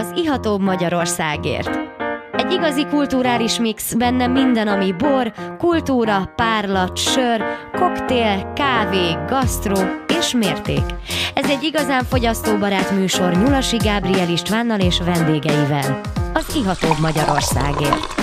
[0.00, 1.78] az ihatóbb Magyarországért.
[2.32, 9.78] Egy igazi kulturális mix, benne minden, ami bor, kultúra, párlat, sör, koktél, kávé, gasztró
[10.18, 10.84] és mérték.
[11.34, 16.00] Ez egy igazán fogyasztóbarát műsor Nyulasi Gábriel Istvánnal és vendégeivel.
[16.34, 18.19] Az ihatóbb Magyarországért.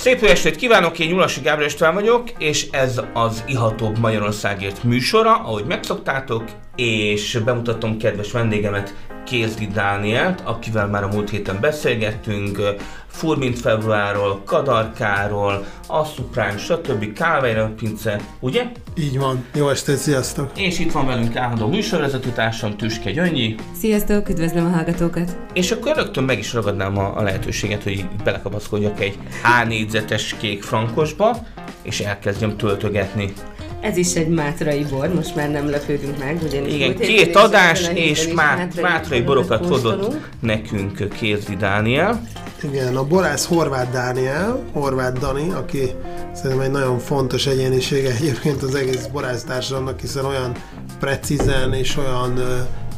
[0.00, 5.34] Szép jó estét kívánok, én Nyulasi Gábor István vagyok, és ez az Ihatóbb Magyarországért műsora,
[5.34, 6.44] ahogy megszoktátok,
[6.76, 8.94] és bemutatom kedves vendégemet,
[9.26, 12.58] Kézdi Dánielt, akivel már a múlt héten beszélgettünk,
[13.06, 17.12] Furmint februárról, Kadarkáról, Asszuprán, stb.
[17.12, 18.62] Kávéra, pince, ugye?
[18.94, 19.44] Így van.
[19.54, 20.50] Jó estét, sziasztok!
[20.56, 23.54] És itt van velünk állandó műsorvezetőtársam Tüske Gyöngyi.
[23.80, 25.36] Sziasztok, üdvözlöm a hallgatókat!
[25.52, 30.62] És akkor rögtön meg is ragadnám a, a lehetőséget, hogy belekapaszkodjak egy H négyzetes kék
[30.62, 31.36] frankosba,
[31.82, 33.32] és elkezdjem töltögetni.
[33.80, 38.28] Ez is egy mátrai bor, most már nem lepődünk meg, ugyanis Igen, két adás, és
[38.32, 42.22] mátrai, mátrai borokat hozott nekünk Kézdi Dániel.
[42.62, 45.90] Igen, a borász Horváth Dániel, Horváth Dani, aki
[46.32, 50.52] szerintem egy nagyon fontos egyénisége egyébként az egész borász társadalomnak, hiszen olyan
[50.98, 52.40] precízen és olyan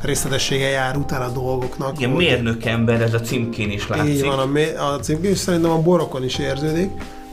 [0.03, 1.98] részletessége jár utána a dolgoknak.
[1.98, 4.14] Igen, mérnök ember, ez a címkén is látszik.
[4.14, 6.91] Így van, a, a címkén szerintem a borokon is érződik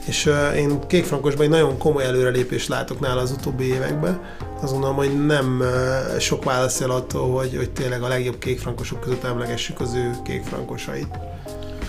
[0.09, 4.21] és uh, én kékfrankosban egy nagyon komoly előrelépést látok nála az utóbbi években.
[4.61, 8.99] Azt gondolom, hogy nem uh, sok válasz el attól, hogy, hogy tényleg a legjobb kékfrankosok
[8.99, 11.19] között emlegessük az ő kékfrankosait.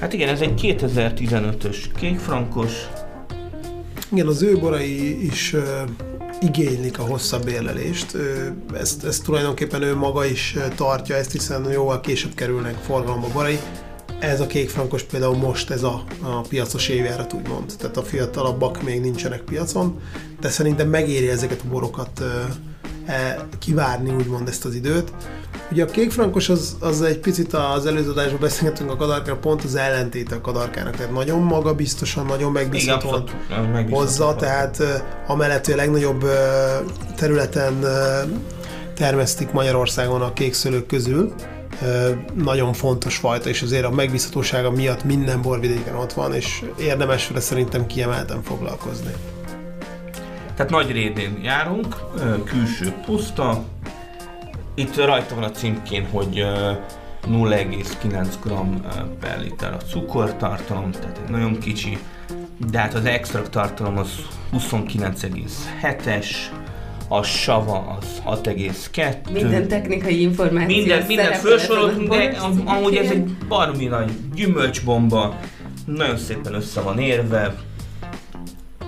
[0.01, 2.73] Hát igen, ez egy 2015-ös kékfrankos.
[4.13, 5.63] Igen, az ő borai is uh,
[6.41, 8.17] igénylik a hosszabb érlelést.
[8.75, 13.59] Ezt, ezt tulajdonképpen ő maga is tartja ezt, hiszen jóval később kerülnek forgalomba borai
[14.21, 19.01] ez a kékfrankos például most ez a, a piacos évjárat úgymond, tehát a fiatalabbak még
[19.01, 20.01] nincsenek piacon,
[20.41, 22.23] de szerintem megéri ezeket a borokat
[23.07, 25.13] e, kivárni úgymond ezt az időt.
[25.73, 29.75] Ugye a kékfrankos az, az egy picit az előző adásban beszélgetünk a kadarkára, pont az
[29.75, 33.25] ellentéte a kadarkának, tehát nagyon magabiztosan, nagyon megbízhatóan
[33.91, 34.83] hozza, tehát
[35.27, 36.25] amellett, hogy a legnagyobb
[37.17, 37.85] területen
[38.95, 41.35] termesztik Magyarországon a kékszőlők közül,
[42.35, 47.41] nagyon fontos fajta, és azért a megbízhatósága miatt minden borvidéken ott van, és érdemes vele
[47.41, 49.13] szerintem kiemelten foglalkozni.
[50.57, 51.97] Tehát nagy rédén járunk,
[52.45, 53.65] külső puszta,
[54.75, 56.45] itt rajta van a címkén, hogy
[57.29, 58.53] 0,9 g
[59.21, 61.99] per liter a cukortartalom, tehát egy nagyon kicsi,
[62.71, 64.11] de hát az extrakt tartalom az
[64.53, 66.27] 29,7-es,
[67.09, 69.33] a sava az 6,2.
[69.33, 75.37] Minden technikai információ Minden, minden felsoroltunk, de amúgy ez egy baromi nagy gyümölcsbomba,
[75.85, 77.55] nagyon szépen össze van érve,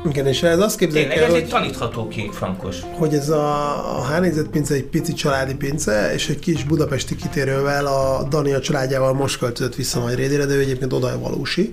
[0.08, 2.76] igen, és ez azt képzeljük el, ez hogy, egy tanítható kék frankos.
[2.92, 7.86] Hogy ez a, a Hánézet pince egy pici családi pince, és egy kis budapesti kitérővel
[7.86, 11.70] a Dani a családjával most költözött vissza majd Rédére, de ő egyébként oda valósi.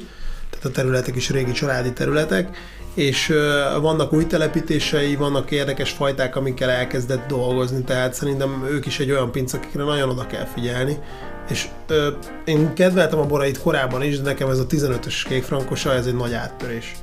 [0.50, 2.58] Tehát a területek is régi családi területek,
[2.94, 3.34] és
[3.82, 9.32] vannak új telepítései, vannak érdekes fajták, amikkel elkezdett dolgozni, tehát szerintem ők is egy olyan
[9.32, 10.98] pinc, akikre nagyon oda kell figyelni.
[11.50, 12.10] És ö,
[12.46, 16.34] én kedveltem a borait korábban is, de nekem ez a 15-ös kékfrankosa, ez egy nagy
[16.34, 16.96] áttörés.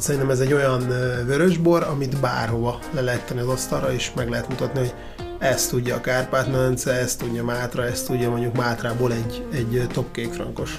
[0.00, 0.88] Tehát szerintem ez egy olyan
[1.26, 4.94] vörösbor, amit bárhova le lehet tenni az asztalra, és meg lehet mutatni, hogy
[5.38, 10.78] ezt tudja a Kárpát-medence, ezt tudja Mátra, ezt tudja mondjuk Mátrából egy, egy top kékfrankos.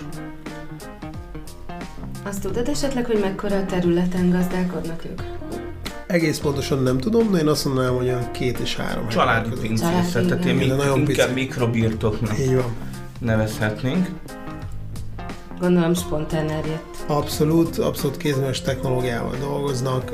[2.23, 5.21] Azt tudod esetleg, hogy mekkora területen gazdálkodnak ők?
[6.07, 10.27] Egész pontosan nem tudom, de én azt mondanám, hogy olyan két és három Családi pincészet,
[10.27, 12.75] tehát én mik, nagyon inkább mikrobirtoknak Így van.
[13.19, 14.09] nevezhetnénk.
[15.59, 16.90] Gondolom spontán erjedt.
[17.11, 20.11] Abszolút, abszolút kézműves technológiával dolgoznak.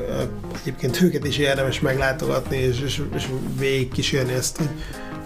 [0.62, 3.28] Egyébként őket is érdemes meglátogatni, és, és, és
[3.59, 4.69] végig ezt, hogy,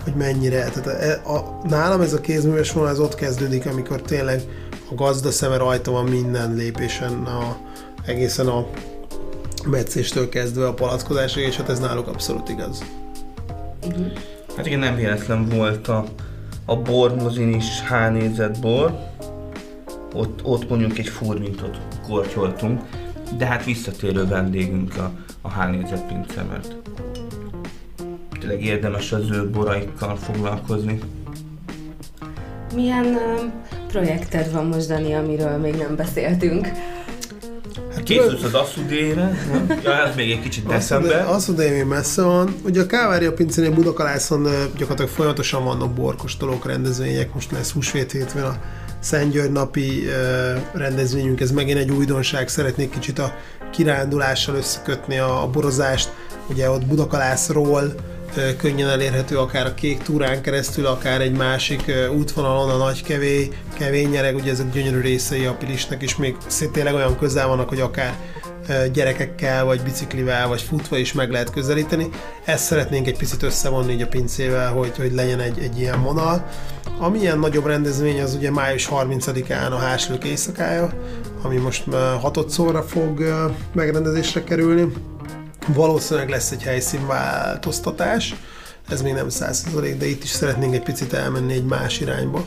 [0.04, 0.70] hogy mennyire.
[0.70, 4.42] Tehát a, a, nálam ez a kézműves vonal az ott kezdődik, amikor tényleg
[4.90, 7.58] a gazda szeme rajta van minden lépésen, a,
[8.06, 8.68] egészen a
[9.66, 12.84] meccéstől kezdve a palackozásig, és hát ez náluk abszolút igaz.
[14.56, 16.06] Hát igen, nem véletlen volt a,
[16.66, 19.11] a bormozin is hánézett bor,
[20.14, 21.78] ott, ott mondjuk egy furmintot
[22.08, 22.82] kortyoltunk,
[23.38, 25.12] de hát visszatérő vendégünk a,
[25.42, 26.76] a hánézett pince, mert
[28.40, 31.00] tényleg érdemes az ő boraikkal foglalkozni.
[32.76, 33.18] Milyen
[33.88, 36.68] projekted van most, Dani, amiről még nem beszéltünk?
[37.94, 39.38] Hát készülsz az Asszudére,
[39.84, 41.20] ja, ez még egy kicsit eszembe.
[41.20, 42.56] Asszudé még messze van.
[42.66, 44.44] Ugye a Kávária pincénél Budakalászon
[44.78, 48.56] gyakorlatilag folyamatosan vannak borkostolók, rendezvények, most lesz húsvét hétfőn a
[49.02, 50.04] Szent György napi
[50.74, 53.36] rendezvényünk, ez megint egy újdonság, szeretnék kicsit a
[53.72, 56.10] kirándulással összekötni a, a borozást,
[56.50, 57.94] ugye ott Budakalászról
[58.58, 64.36] könnyen elérhető, akár a kék túrán keresztül, akár egy másik útvonalon, a nagy kevé, kevényereg,
[64.36, 66.36] ugye ezek gyönyörű részei a Pilisnek, és még
[66.72, 68.16] tényleg olyan közel vannak, hogy akár
[68.94, 72.10] gyerekekkel, vagy biciklivel, vagy futva is meg lehet közelíteni.
[72.46, 76.48] Ezt szeretnénk egy picit összevonni így a pincével, hogy, hogy legyen egy, egy ilyen vonal.
[77.00, 80.94] Ami ilyen nagyobb rendezvény, az ugye május 30-án a Háslők éjszakája,
[81.42, 81.84] ami most
[82.22, 83.24] hatodszorra fog
[83.74, 84.94] megrendezésre kerülni.
[85.68, 88.36] Valószínűleg lesz egy helyszínváltoztatás,
[88.90, 92.46] ez még nem százszerzalék, de itt is szeretnénk egy picit elmenni egy más irányba.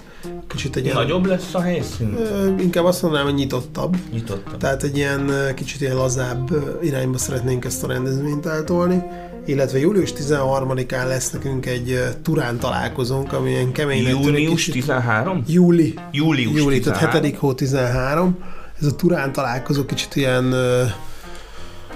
[0.55, 2.17] Kicsit egy Nagyobb ilyen, lesz a helyszín?
[2.59, 3.97] Inkább azt mondanám, hogy nyitottabb.
[4.12, 4.56] Nyitottabb.
[4.56, 6.51] Tehát egy ilyen kicsit ilyen lazább
[6.83, 9.03] irányba szeretnénk ezt a rendezvényt eltolni
[9.47, 14.09] illetve július 13-án lesz nekünk egy Turán találkozónk, ami ilyen kemény.
[14.09, 15.43] Június 13?
[15.47, 15.95] Júli.
[16.11, 17.11] Július Júli, 13.
[17.11, 17.37] tehát 7.
[17.37, 18.39] hó 13.
[18.81, 20.55] Ez a Turán találkozó kicsit ilyen...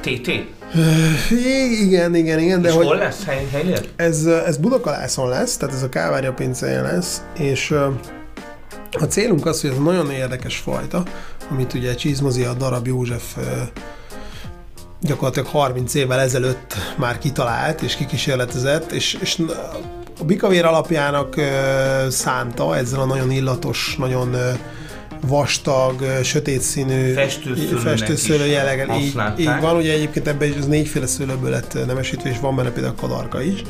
[0.00, 0.30] TT?
[1.82, 2.62] igen, igen, igen.
[2.62, 3.80] De és hogy hol lesz hely, helynél?
[3.96, 7.74] Ez, ez Budakalászon lesz, tehát ez a Kávária pincéje lesz, és
[9.00, 11.02] a célunk az, hogy ez nagyon érdekes fajta,
[11.50, 13.36] amit ugye Csizmozi a darab József
[15.00, 19.42] gyakorlatilag 30 évvel ezelőtt már kitalált és kikísérletezett, és, és
[20.20, 21.34] a bikavér alapjának
[22.08, 24.36] szánta ezzel a nagyon illatos, nagyon
[25.26, 27.12] vastag, sötét színű
[27.82, 28.98] festőszőlő jelleggel.
[29.00, 32.70] Így, így van, ugye egyébként ebben is az négyféle szőlőből lett nemesítve, és van benne
[32.70, 33.62] például kadarka is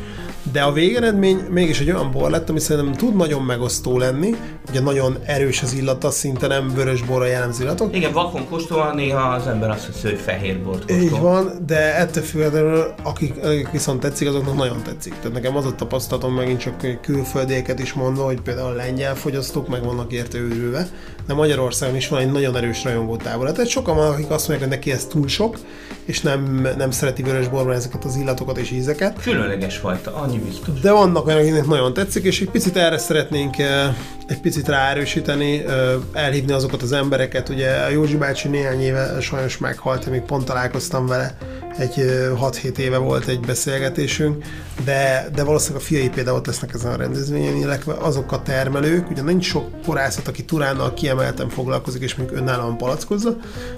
[0.52, 4.34] de a végeredmény mégis egy olyan bor lett, ami szerintem tud nagyon megosztó lenni,
[4.68, 7.96] ugye nagyon erős az illata, szinte nem vörös borra jellemző illatok.
[7.96, 10.96] Igen, vakon kóstolva néha az ember azt hiszi, hogy fehér bort kóstol.
[10.96, 15.12] Így van, de ettől függetlenül, akik, akik viszont tetszik, azoknak nagyon tetszik.
[15.12, 19.68] Tehát nekem az a tapasztalatom megint csak külföldieket is mondva, hogy például a lengyel fogyasztók
[19.68, 20.88] meg vannak érte őrülve,
[21.28, 23.52] de Magyarországon is van egy nagyon erős rajongó tábor.
[23.52, 25.58] Tehát sokan van, akik azt mondják, hogy neki ez túl sok,
[26.04, 29.22] és nem, nem szereti vörösborban ezeket az illatokat és ízeket.
[29.22, 30.80] Különleges fajta, annyi biztos.
[30.80, 33.94] De vannak olyanok, akiknek nagyon tetszik, és egy picit erre szeretnénk eh,
[34.26, 37.48] egy picit ráerősíteni, eh, elhívni azokat az embereket.
[37.48, 41.36] Ugye a Józsi bácsi néhány éve sajnos meghalt, még pont találkoztam vele,
[41.78, 41.94] egy
[42.40, 44.44] 6-7 éve volt egy beszélgetésünk,
[44.84, 49.10] de, de valószínűleg a fiai például ott lesznek ezen a rendezvényen, illetve azok a termelők,
[49.10, 53.36] ugye nincs sok korászat, aki Turánnal kiemelten foglalkozik, és még önállóan palackozza,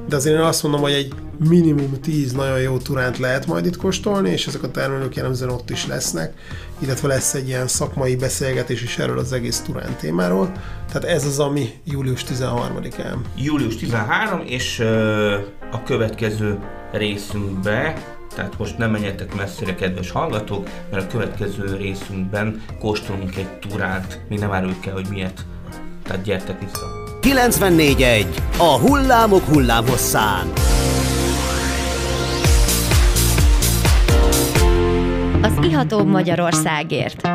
[0.08, 1.14] de azért én azt mondom, hogy egy
[1.48, 5.70] minimum 10 nagyon jó turánt lehet majd itt kóstolni, és ezek a termelők jellemzően ott
[5.70, 6.34] is lesznek,
[6.78, 10.52] illetve lesz egy ilyen szakmai beszélgetés is erről az egész turán témáról.
[10.92, 13.16] Tehát ez az, ami július 13-án.
[13.36, 14.80] Július 13, és
[15.70, 16.58] a következő
[16.92, 17.94] részünkbe,
[18.34, 24.38] tehát most nem menjetek messzire, kedves hallgatók, mert a következő részünkben kóstolunk egy turát, még
[24.38, 25.44] nem áruljuk el, hogy miért.
[26.02, 26.86] Tehát gyertek vissza.
[27.20, 28.26] 94.1.
[28.58, 30.52] A hullámok hullámhosszán.
[35.42, 37.28] Az Iható Magyarországért.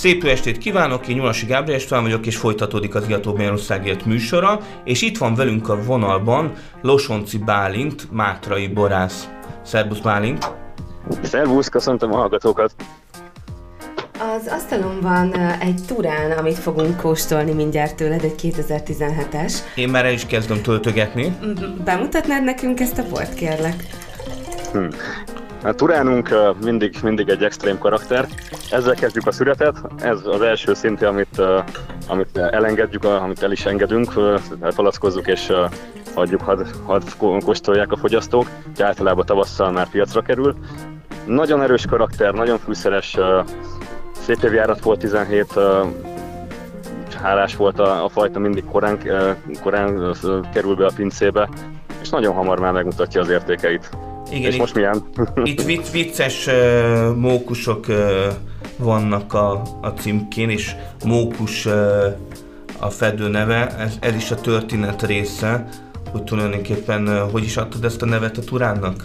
[0.00, 5.02] Szép estét kívánok, én Nyulasi Gábor István vagyok, és folytatódik az Iható Magyarországért műsora, és
[5.02, 6.52] itt van velünk a vonalban
[6.82, 9.28] Losonci Bálint, Mátrai Borász.
[9.64, 10.50] Szerbusz Bálint!
[11.22, 12.74] Szervusz, köszöntöm a hallgatókat!
[14.36, 19.54] Az asztalon van egy turán, amit fogunk kóstolni mindjárt tőled, egy 2017-es.
[19.74, 21.36] Én már el is kezdem töltögetni.
[21.84, 23.86] Bemutatnád nekünk ezt a bort, kérlek?
[24.72, 24.88] Hm.
[25.62, 26.28] A Turánunk
[26.64, 28.26] mindig, mindig egy extrém karakter.
[28.70, 29.76] Ezzel kezdjük a szüretet.
[30.02, 31.42] Ez az első szintje, amit,
[32.08, 34.12] amit elengedjük, amit el is engedünk,
[34.74, 35.52] palackozzuk és
[36.14, 40.54] hagyjuk, hadd had kóstolják a fogyasztók, hogy általában tavasszal már piacra kerül.
[41.26, 43.18] Nagyon erős karakter, nagyon fűszeres,
[44.12, 45.54] szép évjárat volt 17,
[47.22, 48.98] hálás volt a, a fajta, mindig korán,
[49.62, 50.14] korán
[50.52, 51.48] kerül be a pincébe,
[52.00, 53.90] és nagyon hamar már megmutatja az értékeit.
[54.30, 55.02] Igen, és itt, most milyen?
[55.44, 57.96] itt vicc, vicces uh, mókusok uh,
[58.76, 61.72] vannak a, a címkén, és mókus uh,
[62.78, 65.68] a fedő neve, ez, ez is a történet része,
[66.10, 69.04] hogy tulajdonképpen uh, hogy is adtad ezt a nevet a Turánnak?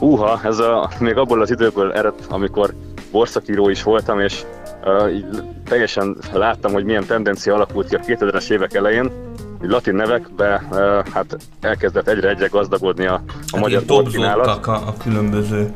[0.00, 2.74] Uha, ez a, még abból az időből ered, amikor
[3.10, 4.42] borszakíró is voltam, és
[4.84, 9.10] uh, így teljesen láttam, hogy milyen tendencia alakult ki a 2000-es évek elején,
[9.60, 10.62] latin nevekbe
[11.12, 13.20] hát elkezdett egyre-egyre gazdagodni a, a
[13.52, 14.66] hát magyar borkínálat.
[14.66, 15.72] A, a különböző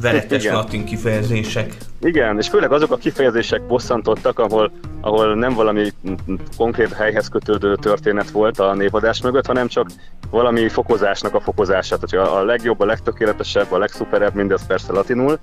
[0.00, 0.54] veretes Igen.
[0.54, 1.76] latin kifejezések.
[2.00, 5.92] Igen, és főleg azok a kifejezések bosszantottak, ahol, ahol nem valami
[6.56, 9.86] konkrét helyhez kötődő történet volt a névadás mögött, hanem csak
[10.30, 12.00] valami fokozásnak a fokozását.
[12.00, 15.38] Tehát a legjobb, a legtökéletesebb, a legszuperebb, mindez persze latinul,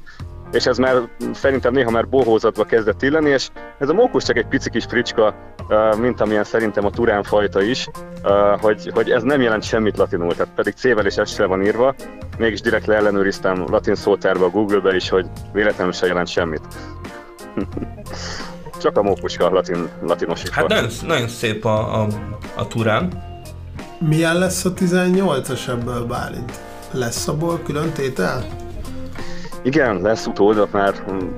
[0.53, 0.95] és ez már
[1.33, 5.36] szerintem néha már bohózatba kezdett illeni, és ez a mókus csak egy pici kis fricska,
[5.98, 7.89] mint amilyen szerintem a turán fajta is,
[8.60, 11.95] hogy, hogy ez nem jelent semmit latinul, tehát pedig C-vel és s van írva,
[12.38, 16.62] mégis direkt leellenőriztem latin szótárba a Google-be is, hogy véletlenül se jelent semmit.
[18.81, 20.55] Csak a mókuska latin, latinosítva.
[20.55, 22.07] Hát nagyon, nagyon szép a, a,
[22.55, 23.31] a turán.
[24.00, 26.60] Milyen lesz a 18-as ebből, Bálint?
[26.91, 28.62] Lesz abból külön tétel?
[29.63, 30.93] Igen, lesz utód, már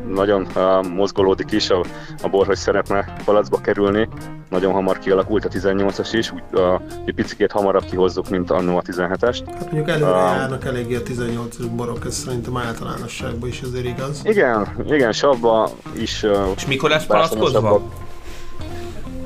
[0.08, 1.84] nagyon uh, mozgolódik is a,
[2.22, 4.08] a bor, hogy szeretne palacba kerülni.
[4.50, 8.82] Nagyon hamar kialakult a 18-as is, úgy uh, egy picit hamarabb kihozzuk, mint annó a
[8.82, 9.41] 17-est.
[9.46, 14.22] Hát mondjuk előre uh, járnak eléggé a 18-as borok, ez szerintem általánosságban is azért igaz.
[14.24, 16.24] Igen, igen, savba is.
[16.24, 17.82] Uh, És mikor lesz palackozva?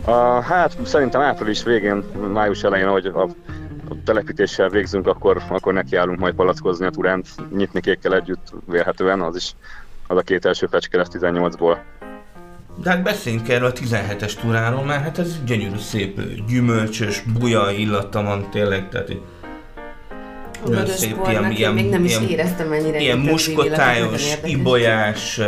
[0.06, 2.04] Uh, hát szerintem április végén,
[2.34, 3.28] május elején, ahogy a
[4.04, 9.54] telepítéssel végzünk, akkor, akkor nekiállunk majd palackozni a Turánt, nyitni kékkel együtt vélhetően, az is
[10.08, 11.78] az a két első fecske lesz 18-ból.
[12.84, 18.24] De hát beszéljünk erről a 17-es turáról, mert hát ez gyönyörű szép, gyümölcsös, buja illata
[18.24, 19.22] van tényleg, tehát egy
[20.66, 25.46] nagyon szép, ilyen, ilyen, még nem is ilyen, éreztem mennyire ilyen muskotályos, ibolyás, uh...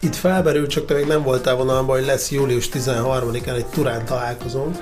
[0.00, 4.76] itt felberül, csak te még nem voltál vonalban, hogy lesz július 13-án egy Turán találkozónk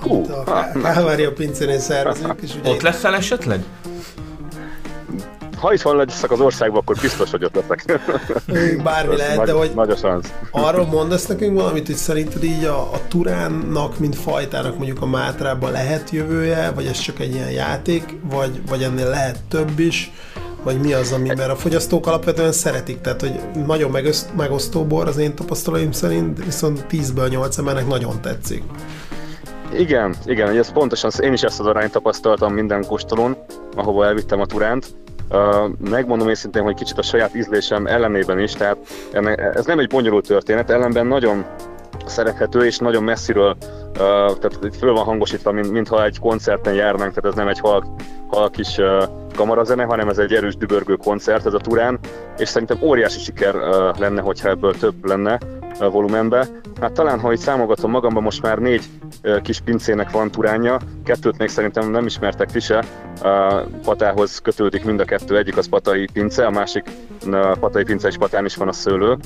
[0.00, 2.40] amit a Kávária pincénél szervezünk.
[2.42, 3.64] És ugye ott leszel esetleg?
[5.60, 8.00] ha itt van leszek az országban, akkor biztos, hogy ott leszek.
[8.82, 10.32] Bármi lehet, nagy, de hogy nagy a szansz.
[10.50, 15.70] arról mondasz nekünk valamit, hogy szerinted így a, a Turánnak, mint fajtának mondjuk a Mátrában
[15.70, 20.12] lehet jövője, vagy ez csak egy ilyen játék, vagy, vagy ennél lehet több is,
[20.62, 23.96] vagy mi az, ami, mert a fogyasztók alapvetően szeretik, tehát hogy nagyon
[24.36, 28.62] megosztó bor az én tapasztalataim szerint, viszont 10-ből 8 embernek nagyon tetszik.
[29.72, 33.36] Igen, igen, ez pontosan, én is ezt az arányt tapasztaltam minden kóstolón,
[33.76, 34.86] ahova elvittem a turánt.
[35.30, 38.76] Uh, megmondom őszintén, hogy kicsit a saját ízlésem ellenében is, tehát
[39.54, 41.44] ez nem egy bonyolult történet, ellenben nagyon
[42.06, 43.56] szerethető és nagyon messziről,
[43.92, 47.84] tehát föl van hangosítva, mint, mintha egy koncerten járnánk, tehát ez nem egy halk,
[48.28, 49.02] halk kis uh,
[49.36, 51.98] kamarazene, hanem ez egy erős dübörgő koncert ez a turán,
[52.38, 53.54] és szerintem óriási siker
[53.98, 55.38] lenne, hogyha ebből több lenne
[55.88, 56.46] volumenbe.
[56.80, 58.84] Hát talán, ha itt számogatom magamban, most már négy
[59.42, 62.84] kis pincének van turánja, kettőt még szerintem nem ismertek ti se.
[63.82, 66.84] Patához kötődik mind a kettő, egyik az Patai pince, a másik
[67.60, 69.16] Patai pince és Patán is van a szőlő,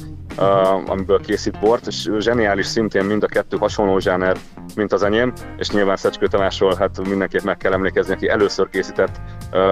[0.86, 4.36] amiből készít bort, és zseniális szintén mind a kettő hasonló zsáner,
[4.74, 9.20] mint az enyém, és nyilván Szecskő Tamásról hát mindenképp meg kell emlékezni, aki először készített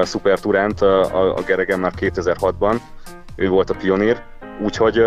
[0.04, 2.76] Super Turánt a, a Geregen már 2006-ban,
[3.36, 4.22] ő volt a pionír,
[4.61, 5.02] Úgyhogy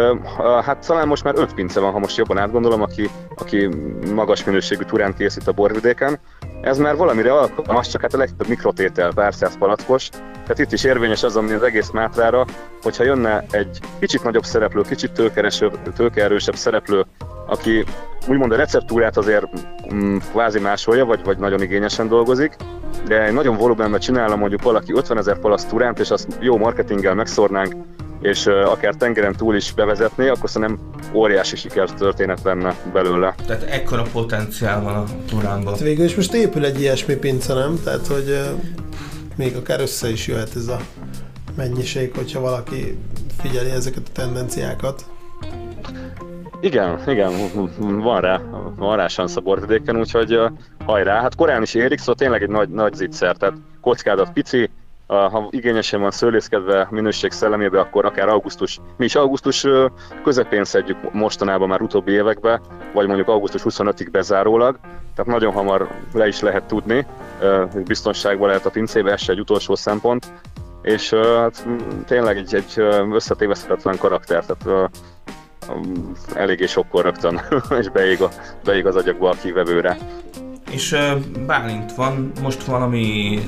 [0.65, 3.69] hát talán most már öt pince van, ha most jobban átgondolom, aki, aki
[4.13, 6.19] magas minőségű turán készít a borvidéken.
[6.61, 10.09] Ez már valamire alkalmas, csak hát a legtöbb mikrotétel, pár száz palackos.
[10.33, 12.45] Tehát itt is érvényes az, ami az egész Mátrára,
[12.81, 15.11] hogyha jönne egy kicsit nagyobb szereplő, kicsit
[15.95, 17.05] tőkeerősebb szereplő,
[17.47, 17.83] aki
[18.27, 19.45] úgymond a receptúrát azért
[19.93, 22.55] mm, kvázi másolja, vagy, vagy nagyon igényesen dolgozik,
[23.07, 27.73] de nagyon volumenben csinálna mondjuk valaki 50 ezer palasz turánt, és azt jó marketinggel megszórnánk,
[28.21, 30.79] és akár tengeren túl is bevezetné, akkor szerintem
[31.13, 33.35] óriási sikertörténet lenne belőle.
[33.45, 35.73] Tehát ekkora potenciál van a Turánban.
[35.73, 37.79] Hát végül is most épül egy ilyesmi pince, nem?
[37.83, 38.39] Tehát, hogy
[39.35, 40.79] még akár össze is jöhet ez a
[41.55, 42.97] mennyiség, hogyha valaki
[43.41, 45.05] figyeli ezeket a tendenciákat.
[46.61, 47.31] Igen, igen,
[47.77, 48.41] van rá,
[48.75, 50.39] van rá sansz a borvidéken, úgyhogy
[50.85, 51.21] hajrá.
[51.21, 54.69] Hát korán is érik, szóval tényleg egy nagy, nagy zicser, tehát kockádat pici,
[55.07, 59.65] ha igényesen van szőlészkedve minőség szellemébe, akkor akár augusztus, mi is augusztus
[60.23, 62.61] közepén szedjük mostanában már utóbbi évekbe,
[62.93, 64.79] vagy mondjuk augusztus 25-ig bezárólag,
[65.15, 67.05] tehát nagyon hamar le is lehet tudni,
[67.85, 70.33] biztonságban lehet a pincébe, ez egy utolsó szempont,
[70.81, 71.67] és hát
[72.05, 72.73] tényleg egy, egy
[73.11, 74.91] összetéveszthetetlen karakter, tehát
[76.33, 77.41] eléggé sokkor rögtön,
[77.79, 78.29] és beég, a,
[78.63, 79.97] beég az agyakba a kivevőre.
[80.71, 80.95] És
[81.45, 83.39] Bálint, van most valami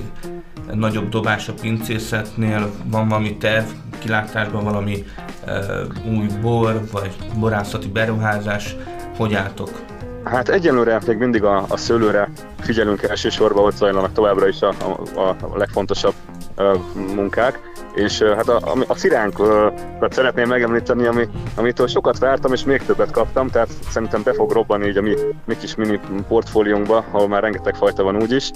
[0.73, 3.65] nagyobb dobás a pincészetnél, van valami terv,
[3.99, 5.05] kilátásban valami
[5.45, 8.75] uh, új bor, vagy borászati beruházás,
[9.17, 9.69] hogy álltok?
[10.23, 14.73] Hát egyenlőre még mindig a, a szőlőre figyelünk elsősorban, ott zajlanak továbbra is a,
[15.15, 16.13] a, a legfontosabb
[16.57, 16.77] uh,
[17.15, 17.66] munkák,
[17.97, 23.11] és hát a, a, a ciránkat szeretném megemlíteni, ami, amitől sokat vártam, és még többet
[23.11, 25.13] kaptam, tehát szerintem be fog robbanni így a mi,
[25.45, 28.51] mi kis mini portfóliónkba, ahol már rengeteg fajta van úgyis,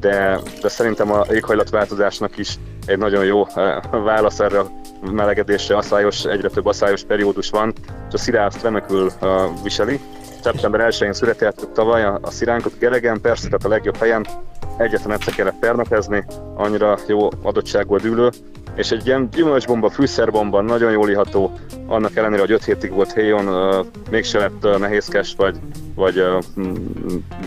[0.00, 3.46] de, de szerintem a éghajlatváltozásnak is egy nagyon jó
[3.90, 4.70] válasz erre a
[5.12, 7.72] melegedésre, asszályos, egyre több asszályos periódus van,
[8.08, 9.30] és a szirá azt remekül uh,
[9.62, 10.00] viseli.
[10.42, 14.26] Szeptember 1-én született tavaly a, a sziránkot Geregen, persze, tehát a legjobb helyen,
[14.76, 18.30] egyetlen egyszer kellett pernakezni, annyira jó adottságú a dűlő,
[18.78, 21.52] és egy ilyen gyümölcsbomba, fűszerbomba, nagyon jól iható,
[21.86, 25.58] annak ellenére, hogy 5 hétig volt héjon, uh, mégse lett uh, nehézkes vagy,
[25.94, 26.66] vagy uh,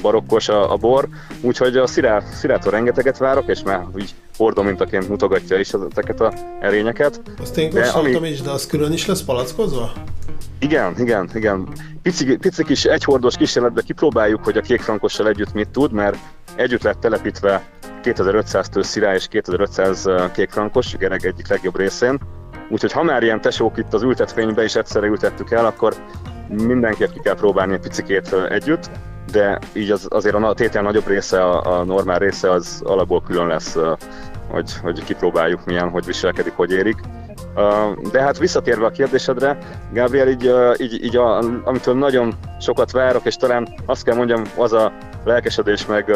[0.01, 1.07] barokkos a, a bor,
[1.41, 6.33] úgyhogy a szirá, szirától rengeteget várok, és már így hordó mintaként mutogatja is ezeket a
[6.59, 7.21] erényeket.
[7.41, 8.29] Azt én kóstoltam ami...
[8.29, 9.91] is, de az külön is lesz palackozva?
[10.59, 11.67] Igen, igen, igen.
[12.01, 16.17] Pici, pici kis egyhordos kísérletbe kipróbáljuk, hogy a kékfrankossal együtt mit tud, mert
[16.55, 17.63] együtt lett telepítve
[18.01, 22.20] 2500 től szirá és 2500 kékfrankos, Gereg egyik legjobb részén.
[22.70, 25.93] Úgyhogy ha már ilyen tesók itt az ültetvénybe is egyszerre ültettük el, akkor
[26.48, 28.89] mindenképp ki kell próbálni egy picikét együtt,
[29.31, 33.48] de így az, azért a tétel nagyobb része, a, a normál része az alapból külön
[33.48, 33.77] lesz,
[34.48, 36.98] hogy, hogy kipróbáljuk milyen, hogy viselkedik, hogy érik.
[38.12, 39.58] De hát visszatérve a kérdésedre,
[39.93, 44.74] Gabriel, így, így, így a, amitől nagyon sokat várok, és talán azt kell mondjam, az
[44.74, 44.93] a
[45.24, 46.15] lelkesedés meg,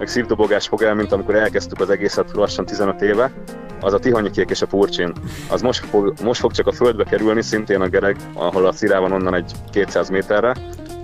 [0.00, 3.32] meg szívdobogás fog el, mint amikor elkezdtük az egészet lassan 15 éve,
[3.80, 5.12] az a tihanyi kék és a purcsin.
[5.50, 8.98] Az most fog, most fog csak a földbe kerülni, szintén a gereg, ahol a szirá
[8.98, 10.56] van onnan egy 200 méterre.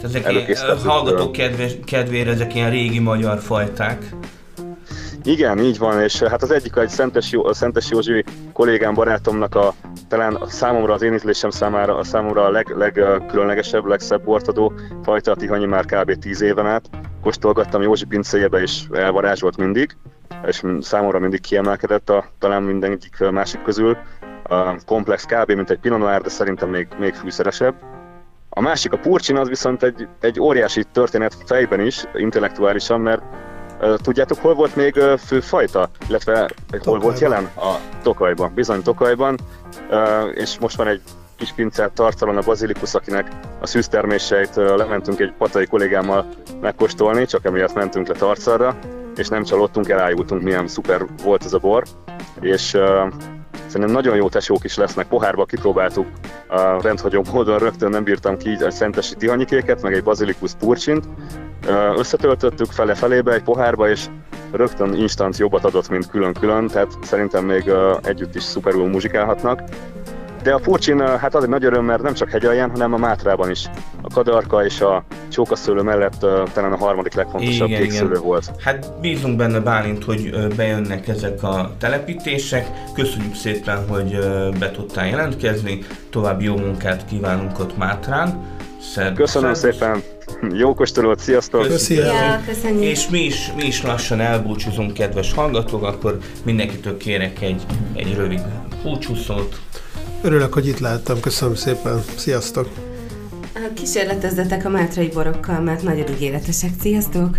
[0.02, 1.32] Ezek ilyen, hallgatók
[1.84, 4.04] kedvére ezek ilyen régi magyar fajták.
[5.22, 9.74] Igen, így van, és hát az egyik egy Szentes, Jó, Szentes Józsi kollégám, barátomnak a
[10.08, 14.72] talán a számomra, az én ízlésem számára a számomra a leg, legkülönlegesebb, legszebb bortadó
[15.02, 16.18] fajta, a Tihanyi már kb.
[16.18, 17.05] 10 éven át.
[17.26, 19.97] Kóstolgattam Józsi pincéjébe, és elvarázsolt mindig,
[20.45, 23.97] és számomra mindig kiemelkedett a, talán mindenik másik közül.
[24.42, 25.52] A komplex kb.
[25.52, 27.75] mint egy Pinot Noir, de szerintem még, még fűszeresebb.
[28.49, 33.23] A másik, a Purcsin, az viszont egy, egy óriási történet fejben is, intellektuálisan, mert
[34.02, 34.95] Tudjátok, hol volt még
[35.26, 36.80] főfajta, illetve Tokajban.
[36.85, 37.45] hol volt jelen?
[37.56, 39.38] A Tokajban, bizony Tokajban,
[40.35, 41.00] és most van egy
[41.37, 43.28] kis pincert tartalon a bazilikus, akinek
[43.61, 46.26] a szűzterméseit lementünk egy patai kollégámmal
[46.61, 48.78] megkóstolni, csak emiatt mentünk le Tarcalra,
[49.16, 51.85] és nem csalódtunk, elájultunk, milyen szuper volt ez a bor,
[52.40, 52.83] és uh,
[53.66, 56.07] szerintem nagyon jó tesók is lesznek, pohárba kipróbáltuk
[56.49, 61.05] a rendhagyó módon, rögtön nem bírtam ki egy szentesi tihanyikéket, meg egy bazilikus purcsint,
[61.97, 64.05] Összetöltöttük fele-felébe egy pohárba, és
[64.52, 67.71] rögtön instant jobbat adott, mint külön-külön, tehát szerintem még
[68.02, 69.62] együtt is szuperül muzsikálhatnak.
[70.43, 73.50] De a Furcsin hát az egy nagy öröm, mert nem csak hegyalján, hanem a Mátrában
[73.50, 73.64] is.
[74.02, 78.22] A kadarka és a csókaszőlő mellett uh, talán a harmadik legfontosabb igen, kékszőlő igen.
[78.22, 78.51] volt.
[78.59, 82.66] Hát bízunk benne Bálint, hogy bejönnek ezek a telepítések.
[82.94, 84.18] Köszönjük szépen, hogy
[84.59, 85.79] be tudtál jelentkezni.
[86.11, 88.55] További jó munkát kívánunk ott Mátrán.
[88.81, 89.72] Szed, Köszönöm szed.
[89.72, 90.03] szépen!
[90.53, 91.66] Jó kóstolót, sziasztok!
[91.66, 92.05] Köszönjük!
[92.05, 92.83] Ja, köszönjük.
[92.83, 97.62] És mi is, mi is lassan elbúcsúzunk, kedves hallgatók, akkor mindenkitől kérek egy,
[97.94, 98.42] egy rövid
[98.83, 99.61] búcsúszót.
[100.22, 102.68] Örülök, hogy itt láttam, köszönöm szépen, sziasztok!
[103.74, 107.38] Kísérletezzetek a mátrai borokkal, mert nagyon ígéretesek, sziasztok!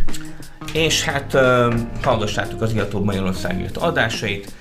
[0.73, 4.53] És hát uh, hallgassátok az Iatóbb Magyarországért adásait,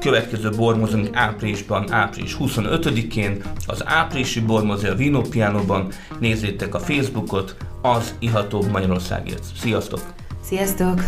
[0.00, 5.88] következő bormozunk áprilisban, április 25-én, az áprilisi bormozi a Vino Pianoban.
[6.18, 9.42] Nézzétek a Facebookot, az Ihatóbb Magyarországért.
[9.60, 10.00] Sziasztok!
[10.42, 11.00] Sziasztok!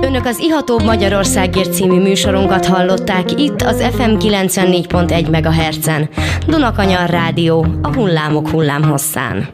[0.00, 6.08] Önök az Ihatóbb Magyarországért című műsorunkat hallották itt az FM 94.1 MHz-en.
[6.46, 9.48] Dunakanyar Rádió, a hullámok hullámhosszán.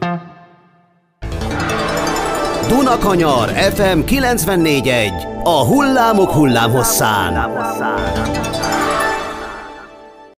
[2.69, 7.49] Dunakanyar FM 94.1 a hullámok hullámhosszán.